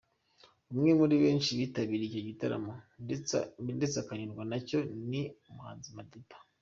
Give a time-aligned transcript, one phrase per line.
[0.73, 2.73] Umwe muri benshi bitabiriye icyo gitaramo
[3.69, 6.35] ndetse akanyurwa na cyo ni umuhanzi Safi Madiba.